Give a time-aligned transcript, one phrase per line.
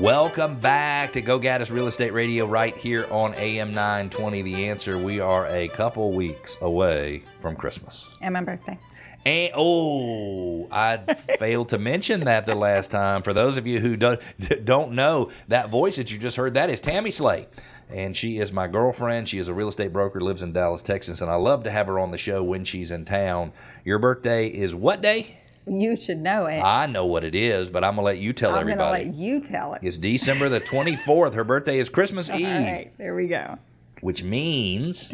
[0.00, 4.98] Welcome back to Go Gaddis Real Estate Radio right here on AM 920 The Answer.
[4.98, 8.06] We are a couple weeks away from Christmas.
[8.20, 8.78] And my birthday.
[9.24, 10.98] And oh, I
[11.38, 13.22] failed to mention that the last time.
[13.22, 14.20] For those of you who don't
[14.66, 17.48] don't know, that voice that you just heard, that is Tammy Slay.
[17.88, 19.30] And she is my girlfriend.
[19.30, 21.86] She is a real estate broker, lives in Dallas, Texas, and I love to have
[21.86, 23.52] her on the show when she's in town.
[23.82, 25.38] Your birthday is what day?
[25.66, 26.60] You should know it.
[26.60, 28.72] I know what it is, but I'm gonna let you tell everybody.
[28.72, 29.80] I'm going to let you tell it.
[29.82, 31.34] It's December the 24th.
[31.34, 33.58] Her birthday is Christmas All Eve, right, there we go.
[34.00, 35.12] which means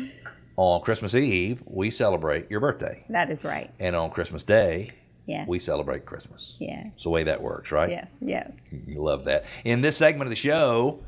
[0.56, 3.70] on Christmas Eve we celebrate your birthday, That is right.
[3.80, 4.90] and on Christmas Day
[5.24, 5.48] Yes.
[5.48, 6.56] we celebrate Christmas.
[6.58, 6.88] Yes.
[6.96, 7.88] It's the way that works, right?
[7.90, 8.08] Yes.
[8.20, 8.50] Yes.
[8.86, 9.44] You love that.
[9.64, 11.02] In this segment of the show,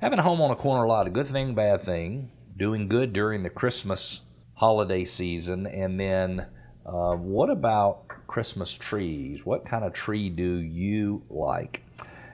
[0.00, 3.42] having a home on a corner lot, a good thing, bad thing, doing good during
[3.44, 4.22] the Christmas
[4.54, 6.46] holiday season, and then
[6.84, 9.44] uh, what about Christmas trees?
[9.44, 11.82] What kind of tree do you like?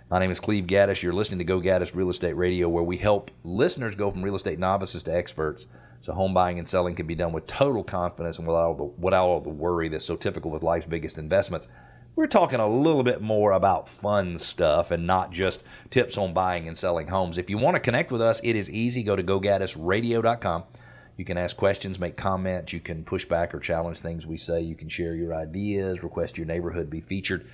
[0.09, 1.03] My name is Cleve Gaddis.
[1.03, 4.37] You're listening to Go Gaddis Real Estate Radio, where we help listeners go from real
[4.37, 5.67] estate novices to experts.
[6.03, 8.85] So home buying and selling can be done with total confidence and without all the,
[8.85, 11.67] without all the worry that's so typical with life's biggest investments.
[12.15, 16.69] We're talking a little bit more about fun stuff and not just tips on buying
[16.69, 17.39] and selling homes.
[17.39, 19.03] If you want to connect with us, it is easy.
[19.03, 20.63] Go to gogaddisradio.com.
[21.19, 24.61] You can ask questions, make comments, you can push back or challenge things we say,
[24.61, 27.45] you can share your ideas, request your neighborhood be featured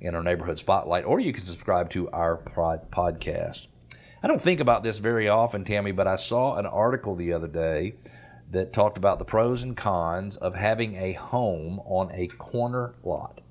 [0.00, 3.66] in our neighborhood spotlight, or you can subscribe to our pod- podcast.
[4.22, 7.46] I don't think about this very often, Tammy, but I saw an article the other
[7.46, 7.96] day
[8.52, 13.42] that talked about the pros and cons of having a home on a corner lot.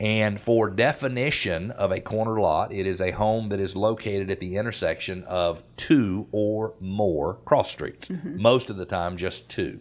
[0.00, 4.40] And for definition of a corner lot, it is a home that is located at
[4.40, 8.08] the intersection of two or more cross streets.
[8.24, 9.80] Most of the time, just two.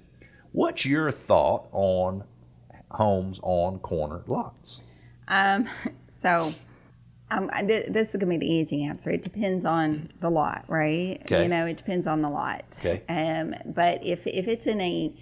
[0.52, 2.26] What's your thought on
[2.92, 4.82] homes on corner lots?
[5.30, 5.70] Um,
[6.20, 6.52] so
[7.32, 9.10] um, th- this is going to be the easy answer.
[9.12, 11.20] It depends on the lot, right?
[11.22, 11.44] Okay.
[11.44, 12.78] You know, it depends on the lot.
[12.80, 13.04] Okay.
[13.08, 15.14] Um, but if, if it's in a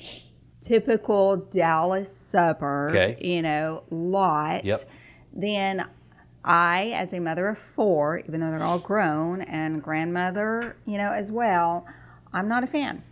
[0.62, 3.18] typical Dallas suburb, Okay.
[3.22, 4.80] you know, lot, Yep.
[5.34, 5.86] then
[6.44, 11.12] I, as a mother of four, even though they're all grown and grandmother, you know,
[11.12, 11.86] as well,
[12.34, 13.04] I'm not a fan.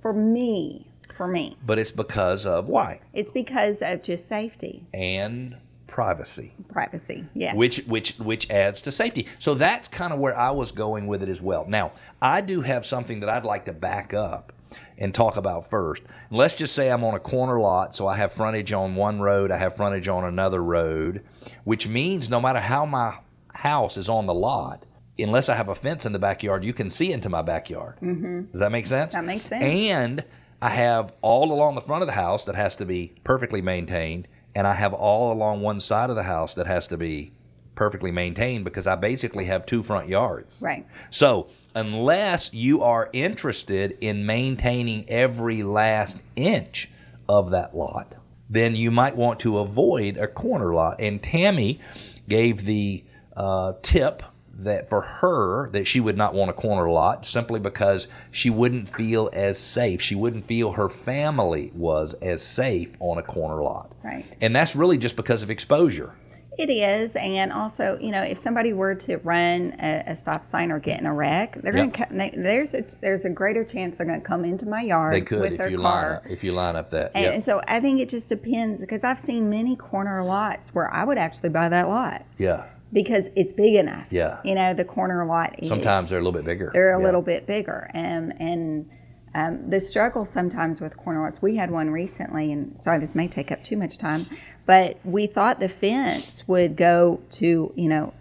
[0.00, 3.00] For me, for me, But it's because of why?
[3.14, 6.52] it's because of just safety, And privacy.
[6.68, 7.24] privacy.
[7.34, 7.56] Yes.
[7.56, 9.26] which which which adds to safety.
[9.38, 11.64] So that's kind of where I was going with it as well.
[11.66, 14.52] Now, I do have something that I'd like to back up
[14.98, 16.02] and talk about first.
[16.30, 19.50] Let's just say I'm on a corner lot, so I have frontage on one road,
[19.50, 21.22] I have frontage on another road,
[21.64, 23.18] which means no matter how my
[23.52, 24.84] house is on the lot,
[25.18, 27.96] unless I have a fence in the backyard, you can see into my backyard.
[28.02, 28.52] Mm-hmm.
[28.52, 29.12] Does that make sense?
[29.12, 29.64] That makes sense.
[29.64, 30.24] And
[30.60, 34.28] I have all along the front of the house that has to be perfectly maintained,
[34.54, 37.32] and I have all along one side of the house that has to be
[37.76, 40.58] perfectly maintained because I basically have two front yards.
[40.60, 40.84] right.
[41.10, 46.90] So, unless you are interested in maintaining every last inch
[47.28, 48.14] of that lot,
[48.50, 51.00] then you might want to avoid a corner lot.
[51.00, 51.80] And Tammy
[52.28, 53.04] gave the
[53.36, 54.22] uh, tip
[54.58, 58.88] that for her that she would not want a corner lot simply because she wouldn't
[58.88, 60.00] feel as safe.
[60.00, 63.92] She wouldn't feel her family was as safe on a corner lot.
[64.02, 64.24] Right.
[64.40, 66.14] And that's really just because of exposure.
[66.58, 70.72] It is, and also, you know, if somebody were to run a, a stop sign
[70.72, 71.92] or get in a wreck, they're Yep.
[71.92, 72.14] going to.
[72.16, 75.20] They, there's a there's a greater chance they're going to come into my yard They
[75.20, 76.14] could with if their you line car.
[76.16, 77.12] up, if you line up that.
[77.14, 77.34] And, Yep.
[77.34, 81.04] and so I think it just depends because I've seen many corner lots where I
[81.04, 82.64] would actually buy that lot yeah.
[82.90, 84.06] because it's big enough.
[84.10, 84.38] Yeah.
[84.42, 86.70] You know, the corner lot is Sometimes they're a little bit bigger.
[86.72, 87.04] they're a Yeah.
[87.04, 88.90] little bit bigger and and
[89.34, 93.28] um, the struggle sometimes with corner lots we had one recently and sorry this may
[93.28, 94.24] take up too much time
[94.66, 98.12] but we thought the fence would go to you know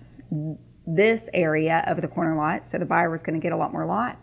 [0.88, 3.72] this area of the corner lot so the buyer was going to get a lot
[3.74, 4.18] more lot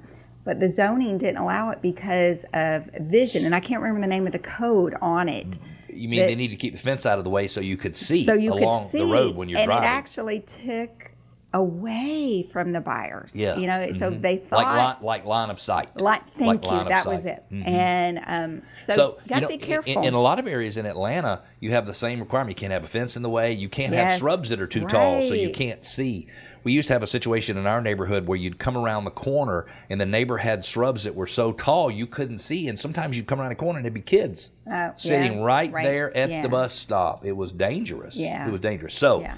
[0.44, 4.26] but the zoning didn't allow it because of vision and i can't remember the name
[4.26, 7.18] of the code on it You mean that- they need to keep the fence out
[7.18, 9.48] of the way so you could see so you along could see the road when
[9.48, 9.84] you're and driving?
[9.84, 11.10] it actually took
[11.54, 13.56] away from the buyers yeah.
[13.56, 14.22] you know so Mhm.
[14.22, 16.00] they thought like line, like line of sight.
[16.00, 16.88] Like, thank Like you.
[16.88, 17.42] That was sight.
[17.50, 17.64] it.
[17.64, 20.02] And um, so, So you got to know, be careful.
[20.02, 22.50] In, a lot of areas in Atlanta, you have the same requirement.
[22.56, 23.52] You can't have a fence in the way.
[23.52, 26.26] You can't have shrubs that are too tall, so you can't see.
[26.64, 29.66] We used to have a situation in our neighborhood where you'd come around the corner
[29.90, 33.26] and the neighbor had shrubs that were so tall you couldn't see, and sometimes you'd
[33.26, 36.30] come around the corner and there'd be kids Oh, sitting yeah, right, right, there at
[36.30, 36.42] yeah.
[36.42, 37.24] the bus stop.
[37.24, 38.16] It was dangerous.
[38.16, 38.46] Yeah.
[38.46, 38.94] it was dangerous.
[38.94, 39.34] So, Yeah.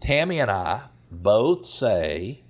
[0.00, 2.42] Tammy and I both say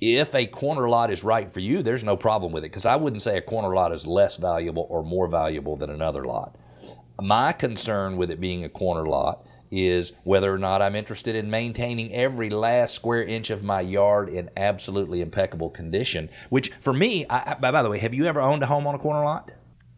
[0.00, 2.96] if a corner lot is right for you, there's no problem with it because I
[2.96, 6.56] wouldn't say a corner lot is less valuable or more valuable than another lot.
[7.20, 11.50] My concern with it being a corner lot is whether or not I'm interested in
[11.50, 16.28] maintaining every last square inch of my yard in absolutely impeccable condition.
[16.48, 18.98] Which, for me, I, by the way, have you ever owned a home on a
[18.98, 19.52] corner lot?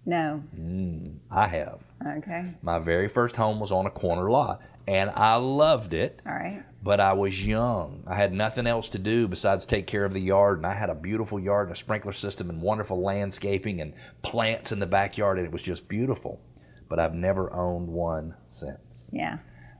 [0.04, 0.42] No.
[0.58, 1.78] Mm, I have.
[2.18, 2.54] Okay.
[2.60, 6.20] My very first home was on a corner lot, and I loved it.
[6.26, 6.62] All right.
[6.82, 8.02] But I was young.
[8.08, 10.90] I had nothing else to do besides take care of the yard, and I had
[10.90, 15.38] a beautiful yard and a sprinkler system and wonderful landscaping and plants in the backyard,
[15.38, 16.40] and it was just beautiful.
[16.88, 19.38] But I've never owned one since Yeah.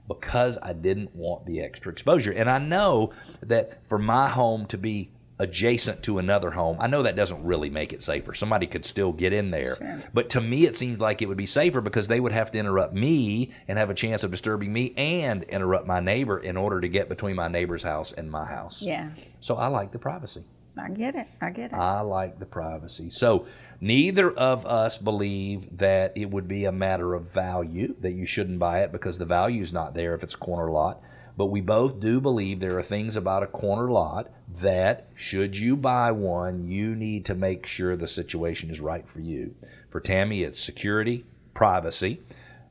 [0.08, 2.32] because I didn't want the extra exposure.
[2.32, 3.12] And I know
[3.43, 5.10] that for my home to be
[5.43, 8.33] adjacent to another home, I know that doesn't really make it safer.
[8.33, 9.77] Somebody could still get in there.
[9.77, 10.03] Sure.
[10.15, 12.59] But to me, it seems like it would be safer because they would have to
[12.59, 16.81] interrupt me and have a chance of disturbing me and interrupt my neighbor in order
[16.81, 18.81] to get between my neighbor's house and my house.
[18.81, 19.11] Yeah.
[19.41, 20.44] So I like the privacy.
[20.79, 21.27] I get it.
[21.41, 21.75] I get it.
[21.75, 23.11] I like the privacy.
[23.11, 23.47] So
[23.81, 28.59] neither of us believe that it would be a matter of value, that you shouldn't
[28.59, 31.03] buy it because the value is not there if it's a corner lot.
[31.37, 34.31] But we both do believe there are things about a corner lot
[34.61, 39.20] that, should you buy one, you need to make sure the situation is right for
[39.20, 39.55] you.
[39.90, 41.25] For Tammy, it's security,
[41.55, 42.20] privacy.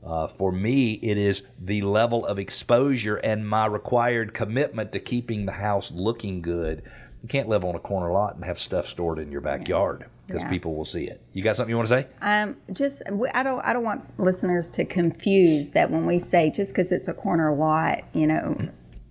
[0.04, 5.46] Uh, for me, it is the level of exposure and my required commitment to keeping
[5.46, 6.81] the house looking good.
[7.24, 10.42] You can't live on a corner lot and have stuff stored in your backyard because
[10.42, 10.50] Yeah.
[10.50, 11.22] people will see it.
[11.34, 12.08] You got something you want to say?
[12.22, 13.04] Um, just
[13.34, 17.08] I don't I don't want listeners to confuse that when we say just because it's
[17.08, 18.58] a corner lot, you know,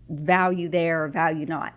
[0.08, 1.72] value there or value not.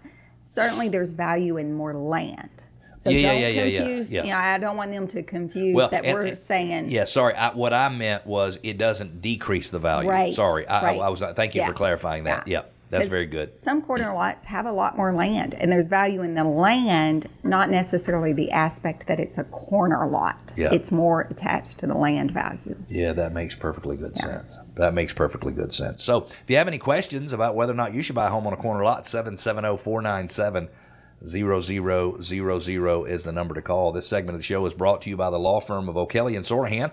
[0.50, 2.50] Certainly, there's value in more land.
[2.98, 4.12] So Yeah, yeah, don't yeah, yeah, yeah, confuse.
[4.12, 4.24] yeah.
[4.24, 6.90] You know, I don't want them to confuse Well, that and- we're and- saying.
[6.90, 7.34] Yeah, sorry.
[7.36, 10.10] I, what I meant was it doesn't decrease the value.
[10.10, 11.00] Right, Sorry, I, right.
[11.00, 11.20] I, I was.
[11.36, 12.48] Thank you Yeah, for clarifying that.
[12.48, 12.60] yeah.
[12.60, 13.60] Yeah, that's very good.
[13.60, 17.70] Some corner lots have a lot more land, and there's value in the land, not
[17.70, 20.54] necessarily the aspect that it's a corner lot.
[20.56, 20.70] Yeah.
[20.72, 22.76] It's more attached to the land value.
[22.90, 24.58] Yeah, that makes perfectly good sense.
[24.76, 26.04] That makes perfectly good sense.
[26.04, 28.48] So, if you have any questions about whether or not you should buy a home
[28.48, 30.70] on a corner lot, 770 497
[31.26, 33.92] 0000 is the number to call.
[33.92, 36.36] This segment of the show is brought to you by the law firm of O'Kelley
[36.36, 36.92] and Sorohan.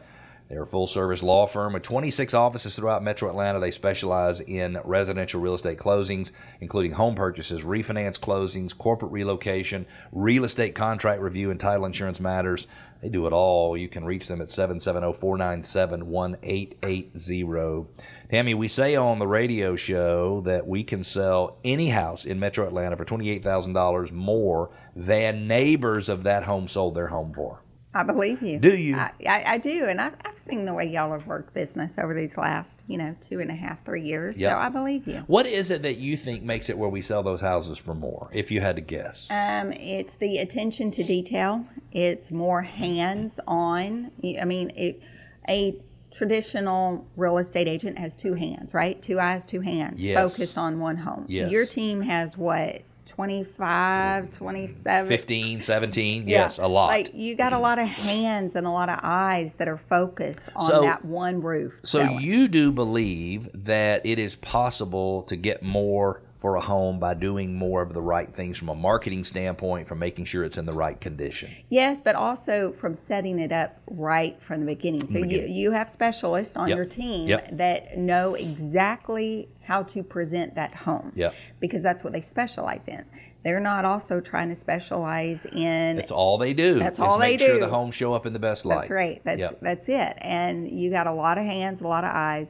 [0.50, 3.60] They're a full service law firm with 26 offices throughout metro Atlanta.
[3.60, 10.42] They specialize in residential real estate closings, including home purchases, refinance closings, corporate relocation, real
[10.42, 12.66] estate contract review, and title insurance matters.
[13.00, 13.76] They do it all.
[13.76, 17.86] You can reach them at 770 497 1880.
[18.28, 22.66] Tammy, we say on the radio show that we can sell any house in metro
[22.66, 27.62] Atlanta for $28,000 more than neighbors of that home sold their home for.
[27.92, 28.58] I believe you.
[28.60, 28.96] Do you?
[28.96, 32.14] I, I, I do, and I've, I've seen the way y'all have worked business over
[32.14, 34.38] these last, you know, two and a half, three years.
[34.38, 34.52] Yep.
[34.52, 35.24] So I believe you.
[35.26, 38.30] What is it that you think makes it where we sell those houses for more,
[38.32, 39.26] if you had to guess?
[39.30, 41.66] Um, it's the attention to detail.
[41.90, 44.10] It's more hands-on.
[44.40, 45.02] I mean, it,
[45.48, 45.76] a
[46.12, 49.00] traditional real estate agent has two hands, right?
[49.00, 50.16] Two eyes, two hands, Yes.
[50.36, 51.26] focused on one home.
[51.28, 51.50] Yes.
[51.50, 52.82] Your team has what?
[53.10, 55.08] 25, 27?
[55.08, 56.42] 15, 17, Yeah.
[56.42, 56.86] yes, a lot.
[56.88, 60.50] Like you got a lot of hands and a lot of eyes that are focused
[60.56, 61.74] on So- that one roof.
[61.82, 62.20] so selling.
[62.20, 67.54] you do believe that it is possible to get more for a home by doing
[67.54, 70.72] more of the right things from a marketing standpoint, from making sure it's in the
[70.72, 71.50] right condition.
[71.68, 75.06] Yes, but also from setting it up right from the beginning.
[75.06, 75.52] So you, beginning.
[75.52, 76.76] you have specialists on Yep.
[76.76, 77.48] your team Yep.
[77.58, 81.12] that know exactly how to present that home.
[81.14, 81.32] Yep.
[81.60, 83.04] Because that's what they specialize in.
[83.44, 86.80] They're not also trying to specialize in That's all they do.
[86.80, 87.44] That's all they do.
[87.44, 88.78] make sure the homes show up in the best light.
[88.78, 89.22] That's right.
[89.24, 89.58] That's Yep.
[89.62, 90.16] that's it.
[90.18, 92.48] And you got a lot of hands, a lot of eyes.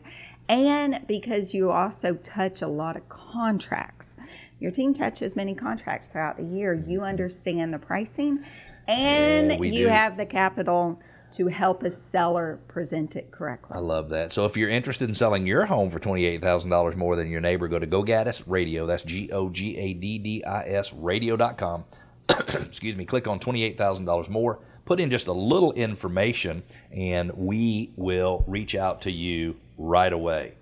[0.49, 4.17] And because you also touch a lot of contracts.
[4.59, 6.73] Your team touches many contracts throughout the year.
[6.73, 7.07] You mm-hmm.
[7.07, 8.43] understand the pricing
[8.89, 9.89] and Yeah, you do.
[9.89, 10.99] have the capital
[11.33, 13.77] to help a seller present it correctly.
[13.77, 14.33] I love that.
[14.33, 17.79] So if you're interested in selling your home for $28,000 more than your neighbor, go
[17.79, 18.87] to Go Gaddis Radio.
[18.87, 21.85] That's G O G A D D I S radio.com.
[22.29, 23.05] Excuse me.
[23.05, 24.61] Click on $28,000 more.
[24.85, 30.55] Put in just a little information, and we will reach out to you right away.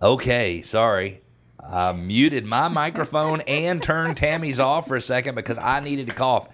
[0.00, 1.22] Okay, sorry.
[1.58, 6.14] I muted my microphone and turned Tammy's off for a second because I needed to
[6.14, 6.48] cough.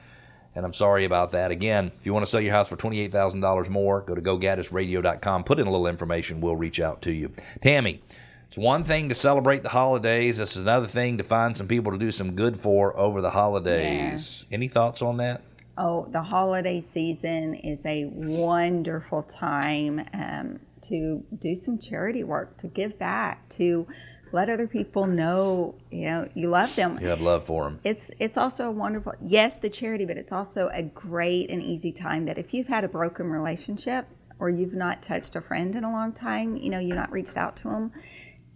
[0.55, 1.51] And I'm sorry about that.
[1.51, 5.45] Again, if you want to sell your house for $28,000 more, go to gogaddisradio.com.
[5.45, 6.41] Put in a little information.
[6.41, 7.33] We'll reach out to you.
[7.63, 8.03] Tammy,
[8.49, 10.39] it's one thing to celebrate the holidays.
[10.39, 14.45] It's another thing to find some people to do some good for over the holidays.
[14.53, 15.41] Any thoughts on that?
[15.79, 22.67] Oh, the holiday season is a wonderful time um, to do some charity work, to
[22.67, 23.87] give back, to
[24.33, 26.99] let other people know you know you love them.
[27.01, 27.81] You have love for them.
[27.85, 31.93] It's it's also a wonderful yes the charity, but it's also a great and easy
[31.93, 34.07] time that if you've had a broken relationship
[34.39, 37.37] or you've not touched a friend in a long time, you know you've not reached
[37.37, 37.93] out to them.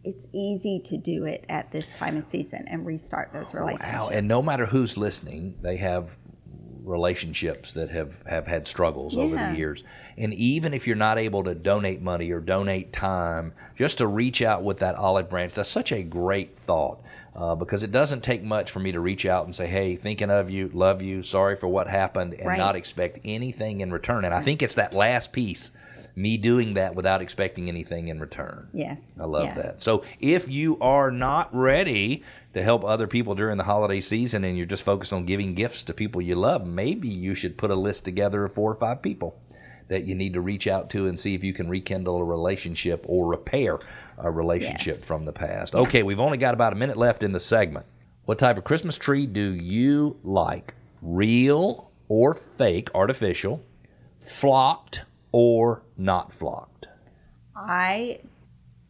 [0.05, 4.05] it's easy to do it at this time of season and restart those oh, relationships.
[4.05, 4.09] Wow.
[4.11, 6.17] And no matter who's listening, they have
[6.87, 9.85] relationships that have, have had struggles over the years.
[10.17, 14.41] And even if you're not able to donate money or donate time, just to reach
[14.41, 17.03] out with that olive branch, that's such a great thought.
[17.37, 20.31] Uh, because it doesn't take much for me to reach out and say, "Hey, thinking
[20.31, 22.57] of you, love you, sorry for what happened," and Right.
[22.57, 24.25] not expect anything in return.
[24.25, 25.71] And I think it's that last piece,
[26.17, 28.69] me doing that without expecting anything in return.
[28.73, 28.99] yes.
[29.21, 29.57] I love yes.
[29.57, 29.83] that.
[29.83, 32.23] So if you are not ready
[32.55, 35.83] to help other people during the holiday season and you're just focused on giving gifts
[35.83, 39.03] to people you love, maybe you should put a list together of four or five
[39.03, 39.37] people
[39.89, 43.05] that you need to reach out to and see if you can rekindle a relationship
[43.09, 43.79] or repair
[44.19, 45.05] a relationship Yes.
[45.05, 45.75] from the past.
[45.75, 47.87] Okay, we've only got about a minute left in the segment.
[48.25, 50.75] What type of Christmas tree do you like?
[51.01, 53.65] Real or fake, artificial,
[54.21, 55.03] flocked
[55.33, 56.89] or not flocked?
[57.55, 58.21] I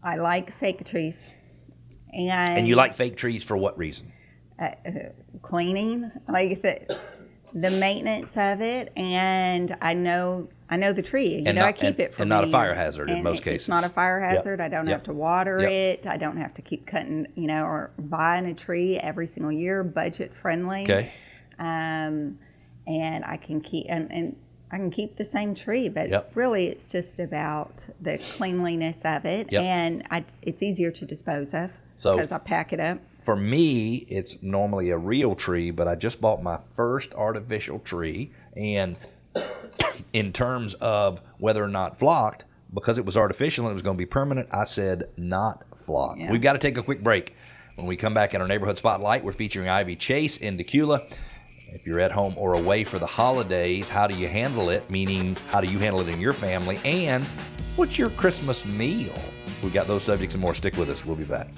[0.02, 1.30] I like fake trees.
[2.12, 4.12] And, And you like fake trees for what reason?
[4.58, 4.70] Uh,
[5.42, 6.98] cleaning, like the
[7.52, 11.36] the maintenance of it, and I know I know the tree.
[11.36, 13.38] You And know, I keep and- it for and not a fire hazard in most
[13.38, 13.62] It's cases.
[13.62, 14.30] It's not a fire Yep.
[14.36, 14.60] hazard.
[14.60, 14.96] I don't Yep.
[14.98, 15.70] have to water Yep.
[15.70, 16.06] it.
[16.08, 19.84] I don't have to keep cutting, you know, or buying a tree every single year.
[19.84, 20.82] Budget friendly.
[20.82, 21.10] Okay.
[21.58, 22.38] Um,
[22.86, 24.36] and I can keep and, and
[24.70, 26.32] I can keep the same tree, but Yep.
[26.34, 29.62] really it's just about the cleanliness of it, Yep.
[29.62, 32.98] and I, it's easier to dispose of So- because I pack it up.
[33.20, 38.32] For me, it's normally a real tree, but I just bought my first artificial tree.
[38.56, 38.96] And
[40.16, 43.96] in terms of whether or not flocked, because it was artificial and it was going
[43.96, 46.20] to be permanent, I said not flocked.
[46.20, 46.32] Yeah.
[46.32, 47.34] We've got to take a quick break.
[47.74, 51.02] When we come back in our neighborhood spotlight, we're featuring Ivy Chase in Dacula.
[51.74, 54.88] If you're at home or away for the holidays, how do you handle it?
[54.88, 56.80] Meaning, how do you handle it in your family?
[56.86, 57.22] And
[57.76, 59.12] what's your Christmas meal?
[59.62, 60.54] We've got those subjects and more.
[60.54, 61.04] Stick with us.
[61.04, 61.48] We'll be back.